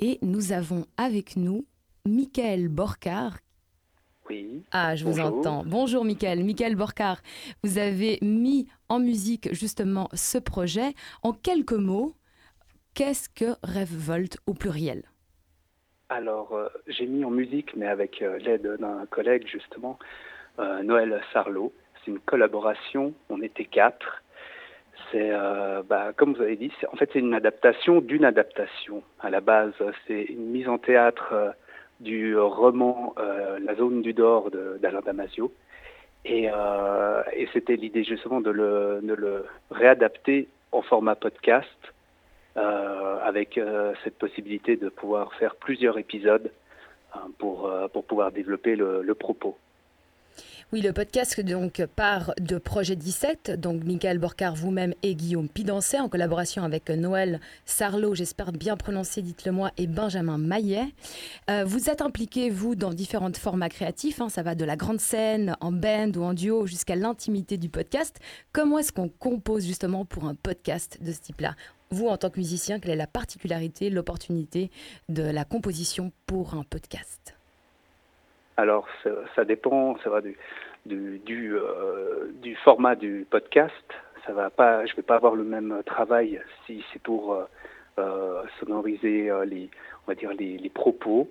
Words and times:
et 0.00 0.18
nous 0.22 0.52
avons 0.52 0.86
avec 0.96 1.36
nous 1.36 1.66
Michael 2.06 2.68
Borcar. 2.68 3.38
Oui. 4.28 4.64
Ah, 4.72 4.96
je 4.96 5.04
vous 5.04 5.20
entends. 5.20 5.62
Bonjour 5.66 6.04
Michael. 6.04 6.42
Michael 6.44 6.74
Borcar, 6.74 7.20
vous 7.62 7.78
avez 7.78 8.18
mis 8.22 8.68
en 8.88 8.98
musique 8.98 9.52
justement 9.52 10.08
ce 10.14 10.38
projet. 10.38 10.94
En 11.22 11.32
quelques 11.32 11.72
mots, 11.72 12.14
qu'est-ce 12.94 13.28
que 13.28 13.56
Rêve 13.62 13.94
Volt 13.94 14.38
au 14.46 14.54
pluriel? 14.54 15.02
Alors, 16.08 16.54
euh, 16.54 16.68
j'ai 16.86 17.06
mis 17.06 17.24
en 17.24 17.30
musique, 17.30 17.76
mais 17.76 17.86
avec 17.86 18.22
euh, 18.22 18.38
l'aide 18.38 18.66
d'un 18.80 19.06
collègue 19.06 19.46
justement, 19.46 19.98
euh, 20.58 20.82
Noël 20.82 21.22
Sarlot. 21.32 21.72
C'est 22.04 22.10
une 22.10 22.18
collaboration, 22.20 23.14
on 23.28 23.42
était 23.42 23.64
quatre. 23.64 24.22
C'est, 25.10 25.30
bah, 25.88 26.12
comme 26.16 26.34
vous 26.34 26.42
avez 26.42 26.56
dit, 26.56 26.72
en 26.92 26.96
fait 26.96 27.10
c'est 27.12 27.18
une 27.18 27.34
adaptation 27.34 28.00
d'une 28.00 28.24
adaptation. 28.24 29.02
À 29.20 29.30
la 29.30 29.40
base, 29.40 29.72
c'est 30.06 30.22
une 30.22 30.46
mise 30.50 30.68
en 30.68 30.78
théâtre 30.78 31.54
du 31.98 32.36
roman 32.38 33.14
La 33.16 33.74
zone 33.74 34.02
du 34.02 34.12
Dor 34.12 34.50
d'Alain 34.80 35.00
Damasio. 35.00 35.52
Et, 36.24 36.48
c'était 37.52 37.76
l'idée 37.76 38.04
justement 38.04 38.40
de 38.40 38.50
le, 38.50 39.44
réadapter 39.70 40.48
en 40.72 40.82
format 40.82 41.16
podcast 41.16 41.68
euh, 42.56 43.18
avec 43.22 43.58
euh, 43.58 43.92
cette 44.02 44.18
possibilité 44.18 44.76
de 44.76 44.88
pouvoir 44.88 45.32
faire 45.34 45.54
plusieurs 45.54 45.98
épisodes 45.98 46.50
hein, 47.14 47.28
pour, 47.38 47.66
euh, 47.66 47.86
pouvoir 47.88 48.32
développer 48.32 48.76
le 48.76 49.14
propos. 49.14 49.56
Oui, 50.72 50.82
le 50.82 50.92
podcast 50.92 51.40
donc 51.40 51.84
part 51.96 52.32
de 52.40 52.56
Projet 52.56 52.94
17, 52.94 53.58
donc 53.58 53.82
Michael 53.82 54.20
Borcar 54.20 54.54
vous-même 54.54 54.94
et 55.02 55.16
Guillaume 55.16 55.48
Pidancet 55.48 55.98
en 55.98 56.08
collaboration 56.08 56.62
avec 56.62 56.90
Noël 56.90 57.40
Sarlot, 57.64 58.14
j'espère 58.14 58.52
bien 58.52 58.76
prononcer, 58.76 59.20
dites-le 59.20 59.50
moi, 59.50 59.72
et 59.78 59.88
Benjamin 59.88 60.38
Maillet. 60.38 60.94
Euh, 61.50 61.64
vous 61.64 61.90
êtes 61.90 62.02
impliqué, 62.02 62.50
vous, 62.50 62.76
dans 62.76 62.94
différents 62.94 63.32
formats 63.32 63.68
créatifs, 63.68 64.20
hein, 64.20 64.28
ça 64.28 64.44
va 64.44 64.54
de 64.54 64.64
la 64.64 64.76
grande 64.76 65.00
scène, 65.00 65.56
en 65.60 65.72
band 65.72 66.12
ou 66.14 66.22
en 66.22 66.34
duo, 66.34 66.66
jusqu'à 66.66 66.94
l'intimité 66.94 67.56
du 67.56 67.68
podcast. 67.68 68.20
Comment 68.52 68.78
est-ce 68.78 68.92
qu'on 68.92 69.08
compose 69.08 69.66
justement 69.66 70.04
pour 70.04 70.26
un 70.26 70.36
podcast 70.36 70.98
de 71.02 71.10
ce 71.10 71.18
type-là? 71.18 71.56
Vous, 71.90 72.06
en 72.06 72.16
tant 72.16 72.30
que 72.30 72.38
musicien, 72.38 72.78
quelle 72.78 72.92
est 72.92 72.96
la 72.96 73.08
particularité, 73.08 73.90
l'opportunité 73.90 74.70
de 75.08 75.24
la 75.24 75.44
composition 75.44 76.12
pour 76.26 76.54
un 76.54 76.62
podcast? 76.62 77.39
Alors, 78.60 78.86
ça, 79.34 79.44
dépend, 79.44 79.96
ça 80.04 80.10
va 80.10 80.20
du, 80.20 80.36
euh, 81.54 82.30
du, 82.42 82.54
format 82.56 82.94
du 82.94 83.26
podcast. 83.30 83.72
Ça 84.26 84.34
va 84.34 84.50
pas, 84.50 84.84
je 84.84 84.92
ne 84.92 84.96
vais 84.96 85.02
pas 85.02 85.16
avoir 85.16 85.34
le 85.34 85.44
même 85.44 85.82
travail 85.86 86.40
si 86.66 86.84
c'est 86.92 87.00
pour 87.00 87.32
euh, 87.32 87.44
euh, 87.98 88.42
sonoriser 88.60 89.30
les, 89.46 89.70
on 90.06 90.10
va 90.10 90.14
dire 90.14 90.32
les, 90.38 90.58
les 90.58 90.70
propos 90.70 91.30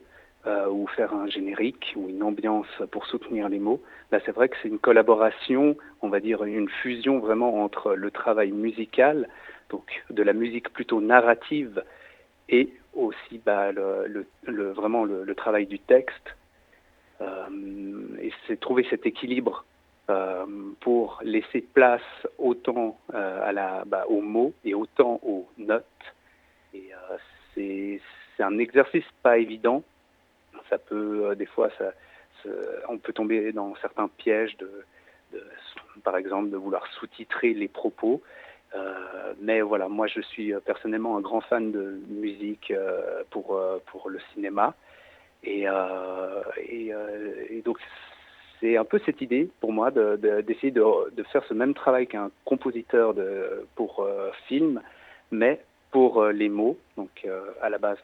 ou 0.71 0.87
faire 0.87 1.13
un 1.13 1.27
générique 1.27 1.93
ou 1.95 2.09
une 2.09 2.23
ambiance 2.23 2.81
pour 2.91 3.05
soutenir 3.05 3.49
les 3.49 3.59
mots. 3.59 3.83
Là, 4.11 4.19
c'est 4.25 4.31
vrai 4.31 4.49
que 4.49 4.55
c'est 4.63 4.69
une 4.69 4.79
collaboration, 4.79 5.77
on 6.01 6.09
va 6.09 6.19
dire 6.19 6.43
une 6.43 6.69
fusion 6.69 7.19
vraiment 7.19 7.61
entre 7.61 7.93
le 7.93 8.09
travail 8.09 8.51
musical, 8.51 9.29
donc 9.69 9.83
de 10.09 10.23
la 10.23 10.33
musique 10.33 10.69
plutôt 10.69 11.01
narrative, 11.01 11.83
et 12.47 12.73
aussi 12.93 13.39
bah, 13.45 13.71
le, 13.71 14.25
vraiment 14.71 15.05
le, 15.05 15.35
travail 15.35 15.67
du 15.67 15.77
texte 15.77 16.35
et 17.21 18.31
c'est 18.47 18.59
trouver 18.59 18.85
cet 18.89 19.05
équilibre 19.05 19.65
euh, 20.09 20.45
pour 20.79 21.19
laisser 21.23 21.61
place 21.61 22.01
autant 22.39 22.97
euh, 23.13 23.83
bah, 23.85 24.05
aux 24.07 24.21
mots 24.21 24.53
et 24.65 24.73
autant 24.73 25.19
aux 25.23 25.47
notes. 25.59 25.85
Et 26.73 28.01
c'est 28.35 28.43
un 28.43 28.57
exercice 28.57 29.05
pas 29.21 29.37
évident. 29.37 29.83
Ça 30.69 30.79
peut, 30.79 31.35
des 31.35 31.45
fois, 31.45 31.69
ça, 31.77 31.91
on 32.87 32.97
peut 32.97 33.13
tomber 33.13 33.51
dans 33.51 33.75
certains 33.81 34.07
pièges 34.07 34.57
de, 34.57 34.71
par 36.03 36.17
exemple, 36.17 36.49
de 36.49 36.57
vouloir 36.57 36.87
sous-titrer 36.93 37.53
les 37.53 37.67
propos. 37.67 38.23
Euh, 38.73 39.33
mais 39.41 39.61
voilà, 39.61 39.89
moi 39.89 40.07
je 40.07 40.21
suis 40.21 40.53
personnellement 40.65 41.17
un 41.17 41.21
grand 41.21 41.41
fan 41.41 41.71
de 41.71 41.99
musique 42.07 42.71
euh, 42.71 43.23
pour, 43.29 43.61
pour 43.87 44.09
le 44.09 44.19
cinéma. 44.33 44.73
Et, 45.43 45.67
euh, 45.67 46.41
euh, 46.71 47.45
et, 47.49 47.61
donc, 47.61 47.77
c'est 48.59 48.77
un 48.77 48.85
peu 48.85 48.99
cette 49.05 49.21
idée 49.21 49.49
pour 49.61 49.71
moi 49.71 49.91
d'essayer 49.91 50.71
de, 50.71 51.11
de, 51.11 51.23
faire 51.23 51.43
ce 51.45 51.53
même 51.53 51.73
travail 51.73 52.07
qu'un 52.07 52.29
compositeur 52.45 53.13
de, 53.13 53.65
pour 53.75 54.01
euh, 54.01 54.31
film, 54.47 54.81
mais 55.31 55.61
pour 55.91 56.23
les 56.25 56.49
mots, 56.49 56.77
donc 56.97 57.27
à 57.63 57.69
la 57.69 57.79
base, 57.79 57.97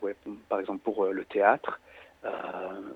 par 0.50 0.60
exemple 0.60 0.80
pour 0.80 1.06
le 1.06 1.24
théâtre, 1.26 1.80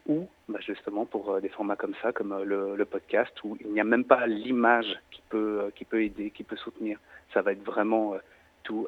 ou 0.07 0.27
bah, 0.47 0.57
justement 0.65 1.05
pour 1.05 1.39
des 1.41 1.49
formats 1.49 1.75
comme 1.75 1.93
ça, 2.01 2.11
comme 2.11 2.41
le, 2.43 2.83
podcast, 2.85 3.31
où 3.43 3.55
il 3.61 3.71
n'y 3.71 3.79
a 3.79 3.83
même 3.83 4.03
pas 4.03 4.25
l'image 4.25 4.99
qui 5.11 5.21
peut, 5.29 5.71
qui 5.75 5.85
peut 5.85 6.01
aider, 6.01 6.31
qui 6.31 6.43
peut 6.43 6.55
soutenir. 6.55 6.97
Ça 7.35 7.43
va 7.43 7.51
être 7.51 7.63
vraiment 7.63 8.15
tout, 8.63 8.87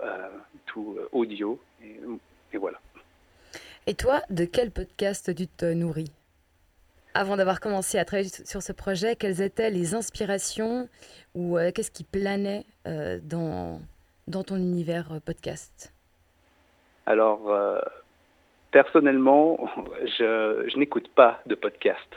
tout 0.66 0.98
audio, 1.12 1.60
et 1.84 2.58
voilà. 2.58 2.80
Et 3.88 3.96
toi, 3.96 4.22
de 4.30 4.46
quel 4.46 4.69
podcast 4.69 5.34
tu 5.36 5.47
te 5.47 5.66
nourris? 5.66 6.12
Avant 7.16 7.36
d'avoir 7.36 7.59
commencé 7.59 7.97
à 7.97 8.06
travailler 8.06 8.30
sur 8.30 8.62
ce 8.62 8.72
projet, 8.72 9.16
quelles 9.16 9.42
étaient 9.42 9.72
les 9.72 9.96
inspirations 9.96 10.88
ou 11.34 11.58
euh, 11.58 11.72
qu'est-ce 11.74 11.90
qui 11.90 12.03
planait 12.03 12.64
euh, 12.86 13.18
dans, 13.24 13.81
ton 14.46 14.58
univers 14.58 15.12
euh, 15.14 15.20
podcast? 15.20 15.96
Alors, 17.08 17.52
personnellement, 18.70 19.68
je, 20.06 20.78
n'écoute 20.78 21.09
pas 21.16 21.41
de 21.47 21.56
podcast. 21.56 22.08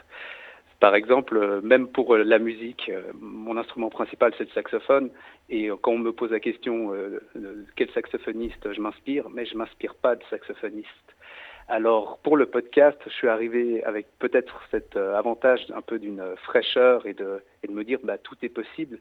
Par 0.79 0.93
exemple, 0.93 1.61
même 1.63 1.87
pour 1.87 2.15
la 2.15 2.37
musique, 2.37 2.91
mon 3.19 3.57
instrument 3.57 3.89
principal 3.89 4.33
c'est 4.37 4.43
le 4.43 4.51
saxophone. 4.51 5.09
Et 5.49 5.69
quand 5.81 5.93
on 5.93 5.97
me 5.97 6.11
pose 6.11 6.29
la 6.29 6.39
question 6.39 6.91
quel 7.75 7.89
saxophoniste 7.91 8.71
je 8.71 8.79
m'inspire, 8.79 9.29
mais 9.31 9.47
je 9.47 9.57
m'inspire 9.57 9.95
pas 9.95 10.15
de 10.15 10.21
saxophoniste. 10.29 11.14
Alors 11.67 12.19
pour 12.19 12.37
le 12.37 12.45
podcast, 12.45 12.97
je 13.05 13.11
suis 13.11 13.27
arrivé 13.27 13.83
avec 13.83 14.07
peut-être 14.19 14.61
cet 14.69 14.95
euh, 14.95 15.15
avantage 15.15 15.65
un 15.73 15.81
peu 15.81 15.97
d'une 15.97 16.23
fraîcheur 16.43 17.05
et 17.07 17.13
de, 17.13 17.41
et 17.63 17.67
de 17.67 17.73
me 17.73 17.83
dire 17.83 17.99
bah, 18.03 18.17
tout 18.17 18.35
est 18.43 18.49
possible. 18.49 18.99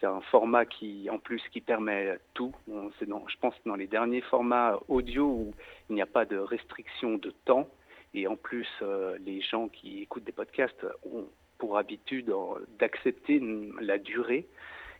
C'est 0.00 0.06
un 0.06 0.20
format 0.20 0.66
qui, 0.66 1.08
en 1.10 1.18
plus, 1.18 1.40
qui 1.50 1.60
permet 1.60 2.18
tout. 2.34 2.52
Je 2.68 3.36
pense 3.40 3.54
dans 3.64 3.76
les 3.76 3.86
derniers 3.86 4.20
formats 4.20 4.78
audio 4.88 5.24
où 5.24 5.54
il 5.88 5.94
n'y 5.94 6.02
a 6.02 6.06
pas 6.06 6.24
de 6.24 6.36
restriction 6.36 7.16
de 7.16 7.32
temps. 7.44 7.70
Et 8.12 8.26
en 8.26 8.36
plus, 8.36 8.68
euh, 8.82 9.16
les 9.24 9.40
gens 9.40 9.68
qui 9.68 10.02
écoutent 10.02 10.24
des 10.24 10.32
podcasts 10.32 10.86
ont 11.04 11.26
pour 11.58 11.78
habitude 11.78 12.32
d'accepter 12.78 13.40
la 13.80 13.98
durée. 13.98 14.46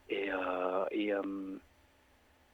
Et, 0.09 0.31
euh, 0.33 0.85
euh, 0.93 1.23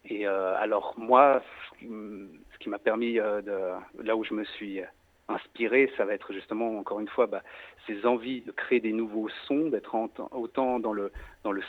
et 0.04 0.26
euh, 0.26 0.56
alors 0.56 0.94
moi, 0.96 1.42
ce 1.80 2.58
qui 2.58 2.68
m'a 2.68 2.78
permis 2.78 3.18
euh, 3.18 3.42
de 3.42 4.02
là 4.02 4.16
où 4.16 4.24
je 4.24 4.34
me 4.34 4.44
suis 4.44 4.80
inspiré, 5.28 5.92
ça 5.96 6.04
va 6.04 6.14
être 6.14 6.32
justement 6.32 6.78
encore 6.78 7.00
une 7.00 7.08
fois 7.08 7.26
bah, 7.26 7.42
ces 7.86 8.06
envies 8.06 8.40
de 8.42 8.52
créer 8.52 8.80
des 8.80 8.92
nouveaux 8.92 9.28
sons, 9.46 9.68
d'être 9.68 9.94
autant 10.32 10.80
dans 10.80 10.92
le 10.92 11.12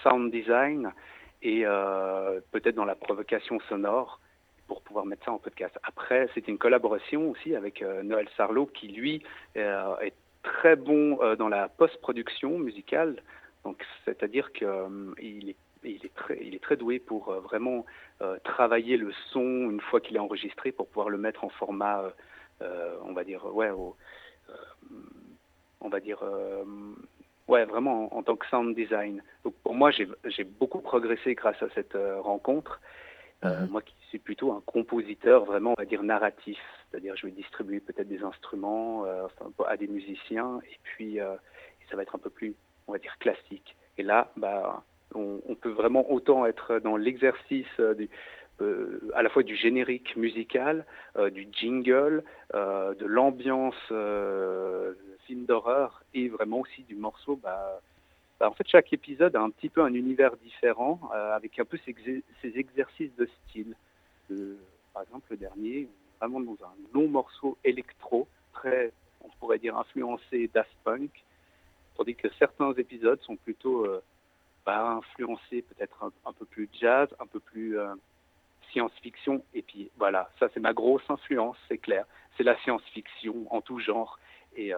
sound 0.04 0.32
design 0.32 0.92
et 1.44 1.64
euh, 1.66 2.40
peut-être 2.52 2.76
dans 2.76 2.86
la 2.86 2.96
provocation 2.96 3.60
sonore 3.68 4.20
pour 4.68 4.82
pouvoir 4.82 5.06
mettre 5.06 5.26
ça 5.26 5.34
en 5.34 5.38
podcast. 5.38 5.78
Après, 5.84 6.30
c'est 6.34 6.48
une 6.48 6.58
collaboration 6.58 7.30
aussi 7.30 7.56
avec 7.56 7.84
Noël 8.04 8.28
Sarlot 8.38 8.68
qui 8.68 8.88
lui 8.88 9.22
est 9.56 10.14
très 10.44 10.78
bon 10.78 11.20
dans 11.36 11.50
la 11.50 11.68
post-production 11.68 12.58
musicale. 12.58 13.22
Donc, 13.66 13.84
c'est-à-dire 14.06 14.54
qu'il 14.54 15.50
est 15.50 15.56
il 15.84 16.06
est 16.06 16.14
très, 16.14 16.40
il 16.42 16.56
est 16.56 16.64
très 16.64 16.78
doué 16.78 17.00
pour 17.00 17.30
euh, 17.30 17.40
vraiment 17.40 17.86
euh, 18.22 18.38
travailler 18.44 18.98
le 18.98 19.12
son 19.32 19.42
une 19.42 19.82
fois 19.82 20.00
qu'il 20.00 20.16
est 20.16 20.20
enregistré 20.20 20.72
pour 20.72 20.88
pouvoir 20.88 21.10
le 21.10 21.18
mettre 21.18 21.44
en 21.44 21.50
format, 21.50 22.14
euh, 22.62 22.98
on 23.04 23.14
va 23.14 23.24
dire, 23.24 23.46
ouais, 23.56 23.70
au, 23.70 23.96
on 25.80 25.90
va 25.90 26.00
dire, 26.00 26.24
ouais, 27.48 27.66
vraiment 27.66 28.14
en, 28.14 28.20
en, 28.20 28.24
tant 28.24 28.36
que 28.36 28.46
sound 28.48 28.76
design. 28.76 29.24
Donc 29.44 29.56
pour 29.64 29.74
moi, 29.74 29.92
j'ai 29.92 30.44
beaucoup 30.44 30.82
progressé 30.82 31.34
grâce 31.36 31.62
à 31.64 31.70
cette 31.76 31.98
rencontre. 32.20 32.80
Mm 33.44 33.48
-hmm. 33.48 33.70
Moi 33.72 33.82
qui 33.82 33.96
suis 34.10 34.20
plutôt 34.20 34.52
un 34.52 34.62
compositeur 34.76 35.46
vraiment, 35.46 35.72
on 35.76 35.82
va 35.84 35.90
dire, 35.94 36.04
narratif, 36.04 36.60
c'est-à-dire 36.84 37.16
je 37.16 37.26
vais 37.26 37.34
distribuer 37.44 37.80
peut-être 37.88 38.10
des 38.16 38.24
instruments 38.32 39.06
à 39.74 39.76
des 39.78 39.88
musiciens 39.88 40.52
et 40.72 40.78
puis 40.84 41.12
ça 41.88 41.94
va 41.96 42.02
être 42.04 42.16
un 42.20 42.24
peu 42.26 42.34
plus, 42.40 42.54
on 42.88 42.92
va 42.96 43.00
dire, 43.06 43.16
classique. 43.24 43.70
Et 43.98 44.04
là, 44.04 44.20
bah, 44.44 44.84
on, 45.16 45.42
on, 45.48 45.56
peut 45.56 45.70
vraiment 45.70 46.12
autant 46.12 46.46
être 46.46 46.80
dans 46.80 46.98
l'exercice 46.98 47.68
euh, 47.80 47.96
euh, 48.62 49.12
à 49.16 49.24
la 49.24 49.30
fois 49.30 49.44
du 49.44 49.56
générique 49.56 50.16
musical, 50.16 50.86
euh, 51.16 51.30
du 51.30 51.48
jingle, 51.52 52.24
de 52.54 53.06
l'ambiance 53.06 53.76
film 55.26 55.46
d'horreur 55.46 56.04
et 56.14 56.30
vraiment 56.30 56.60
aussi 56.60 56.84
du 56.84 56.96
morceau. 56.96 57.40
Bah, 57.42 57.80
bah, 58.40 58.50
en 58.50 58.54
fait, 58.54 58.68
chaque 58.68 58.92
épisode 58.92 59.36
a 59.36 59.42
un 59.42 59.50
petit 59.50 59.70
peu 59.70 59.82
un 59.82 59.94
univers 59.94 60.36
différent 60.38 61.00
avec 61.12 61.60
un 61.60 61.66
peu 61.66 61.78
ces 61.86 62.24
exercices 62.44 63.16
de 63.16 63.28
style. 63.48 63.76
par 64.94 65.04
exemple, 65.04 65.28
le 65.30 65.38
dernier, 65.38 65.88
vraiment 66.20 66.42
dans 66.42 66.58
un 66.66 66.74
long 66.94 67.08
morceau 67.08 67.58
électrique 67.64 67.92
influencé 69.76 70.50
Daft 70.54 70.76
Punk, 70.84 71.24
tandis 71.96 72.16
que 72.16 72.28
certains 72.38 72.74
épisodes 72.74 73.22
sont 73.22 73.36
plutôt 73.38 73.88
bah, 74.66 74.90
influencés 74.92 75.64
peut-être 75.64 76.12
un, 76.26 76.34
peu 76.34 76.46
plus 76.46 76.70
jazz, 76.80 77.08
un 77.20 77.26
peu 77.26 77.40
plus 77.40 77.78
science-fiction. 78.72 79.44
Et 79.54 79.62
puis 79.62 79.92
voilà, 79.98 80.30
ça 80.40 80.48
c'est 80.54 80.60
ma 80.60 80.74
grosse 80.74 81.04
influence, 81.10 81.58
c'est 81.68 81.78
clair. 81.78 82.06
C'est 82.38 82.44
la 82.44 82.58
science-fiction 82.60 83.48
en 83.50 83.62
tout 83.62 83.80
genre. 83.80 84.20
Et 84.56 84.74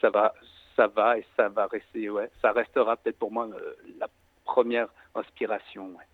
ça 0.00 0.10
va, 0.10 0.34
ça 0.76 0.86
va 0.86 1.18
et 1.18 1.26
ça 1.36 1.48
va 1.48 1.66
rester, 1.66 2.08
ouais, 2.10 2.30
ça 2.40 2.52
restera 2.52 2.96
peut-être 2.96 3.18
pour 3.18 3.32
moi 3.32 3.48
la 3.98 4.08
première 4.44 4.88
inspiration. 5.14 5.86
Ouais. 5.88 6.04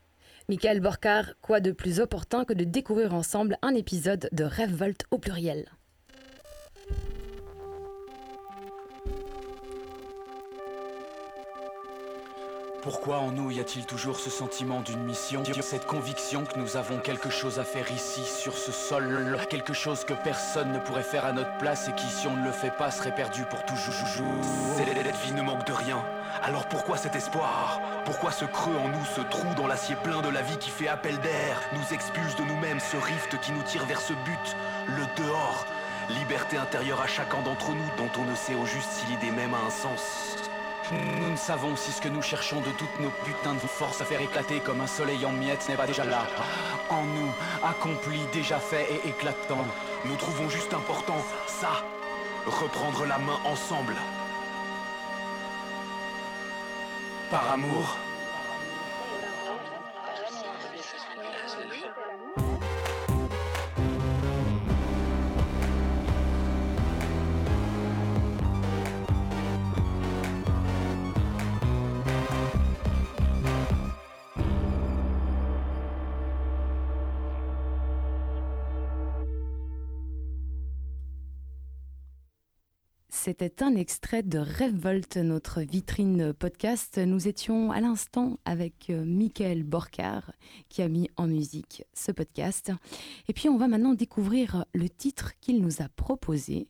Michael 0.48 0.80
Borcar, 0.80 1.24
quoi 1.42 1.58
de 1.58 1.72
plus 1.72 1.98
opportun 1.98 2.44
que 2.44 2.52
de 2.52 2.62
découvrir 2.62 3.14
ensemble 3.14 3.58
un 3.62 3.74
épisode 3.74 4.28
de 4.30 4.44
Révolte 4.44 5.04
au 5.10 5.18
pluriel? 5.18 5.66
Pourquoi 12.86 13.18
en 13.18 13.32
nous 13.32 13.50
y 13.50 13.58
a-t-il 13.58 13.84
toujours 13.84 14.20
ce 14.20 14.30
sentiment 14.30 14.80
d'une 14.80 15.02
mission 15.02 15.42
Cette 15.60 15.86
conviction 15.86 16.44
que 16.44 16.56
nous 16.56 16.76
avons 16.76 16.98
quelque 16.98 17.30
chose 17.30 17.58
à 17.58 17.64
faire 17.64 17.90
ici, 17.90 18.22
sur 18.22 18.56
ce 18.56 18.70
sol 18.70 19.36
Quelque 19.50 19.72
chose 19.72 20.04
que 20.04 20.14
personne 20.14 20.70
ne 20.70 20.78
pourrait 20.78 21.02
faire 21.02 21.24
à 21.24 21.32
notre 21.32 21.58
place 21.58 21.88
Et 21.88 21.92
qui, 21.96 22.06
si 22.06 22.28
on 22.28 22.36
ne 22.36 22.44
le 22.44 22.52
fait 22.52 22.70
pas, 22.70 22.92
serait 22.92 23.12
perdu 23.12 23.42
pour 23.50 23.64
toujours? 23.64 23.92
Cette 24.76 25.16
vie 25.16 25.32
ne 25.32 25.42
manque 25.42 25.66
de 25.66 25.72
rien. 25.72 26.00
Alors 26.44 26.68
pourquoi 26.68 26.96
cet 26.96 27.16
espoir? 27.16 27.80
Pourquoi 28.04 28.30
ce 28.30 28.44
creux 28.44 28.76
en 28.76 28.86
nous, 28.86 29.04
ce 29.16 29.20
trou 29.22 29.52
dans 29.56 29.66
l'acier 29.66 29.96
plein 29.96 30.22
de 30.22 30.28
la 30.28 30.42
vie 30.42 30.58
qui 30.58 30.70
fait 30.70 30.86
appel 30.86 31.18
d'air 31.18 31.60
Nous 31.72 31.92
expulse 31.92 32.36
de 32.36 32.44
nous-mêmes 32.44 32.78
ce 32.78 32.98
rift 32.98 33.40
qui 33.40 33.50
nous 33.50 33.64
tire 33.64 33.84
vers 33.86 34.00
ce 34.00 34.12
but, 34.12 34.56
le 34.86 35.24
dehors? 35.24 35.66
Liberté 36.20 36.56
intérieure 36.56 37.00
à 37.00 37.08
chacun 37.08 37.42
d'entre 37.42 37.72
nous 37.72 37.90
dont 37.98 38.10
on 38.16 38.30
ne 38.30 38.36
sait 38.36 38.54
au 38.54 38.64
juste 38.64 38.92
si 38.92 39.06
l'idée 39.06 39.32
même 39.32 39.54
a 39.54 39.66
un 39.66 39.70
sens 39.70 40.25
nous 40.92 41.30
ne 41.30 41.36
savons 41.36 41.74
si 41.76 41.90
ce 41.90 42.00
que 42.00 42.08
nous 42.08 42.22
cherchons 42.22 42.60
de 42.60 42.70
toutes 42.78 43.00
nos 43.00 43.10
putains 43.24 43.54
de 43.54 43.66
forces 43.66 44.00
à 44.00 44.04
faire 44.04 44.20
éclater 44.20 44.60
comme 44.60 44.80
un 44.80 44.86
soleil 44.86 45.24
en 45.26 45.32
miettes 45.32 45.68
n'est 45.68 45.74
pas 45.74 45.86
déjà 45.86 46.04
là. 46.04 46.26
En 46.90 47.02
nous, 47.02 47.32
accompli, 47.64 48.20
déjà 48.32 48.58
fait 48.58 48.86
et 48.92 49.08
éclatant. 49.08 49.64
Nous 50.04 50.16
trouvons 50.16 50.48
juste 50.48 50.72
important, 50.74 51.16
ça, 51.46 51.82
reprendre 52.46 53.04
la 53.06 53.18
main 53.18 53.38
ensemble. 53.44 53.96
Par 57.30 57.50
amour. 57.52 57.96
C'était 83.26 83.64
un 83.64 83.74
extrait 83.74 84.22
de 84.22 84.38
Révolte, 84.38 85.16
notre 85.16 85.60
vitrine 85.60 86.32
podcast. 86.32 86.96
Nous 86.98 87.26
étions 87.26 87.72
à 87.72 87.80
l'instant 87.80 88.38
avec 88.44 88.88
euh, 88.88 89.04
Michael 89.04 89.64
Borcar 89.64 90.30
qui 90.68 90.80
a 90.80 90.86
mis 90.86 91.10
en 91.16 91.26
musique 91.26 91.82
ce 91.92 92.12
podcast. 92.12 92.70
Et 93.26 93.32
puis 93.32 93.48
on 93.48 93.56
va 93.56 93.66
maintenant 93.66 93.94
découvrir 93.94 94.64
le 94.74 94.88
titre 94.88 95.32
qu'il 95.40 95.60
nous 95.60 95.82
a 95.82 95.88
proposé. 95.88 96.68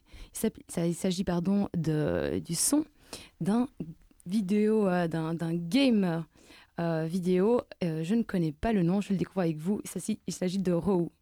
Il 0.79 0.95
s'agit 0.95 1.25
pardon 1.25 1.69
de, 1.77 2.39
du 2.39 2.55
son 2.55 2.87
d'un 3.43 3.69
vidéo, 4.25 4.89
euh, 4.89 5.09
d'un 5.09 5.55
game 5.55 6.25
euh, 6.81 7.05
vidéo. 7.05 7.61
je 7.83 8.15
ne 8.15 8.23
connais 8.23 8.53
pas 8.53 8.73
le 8.73 8.83
nom, 8.83 9.03
je 9.03 9.13
le 9.13 9.19
découvrir 9.19 9.45
avec 9.51 9.59
vous. 9.59 9.83
Il 10.27 10.33
s'agit 10.33 10.59
de 10.59 10.73
Row. 10.73 11.13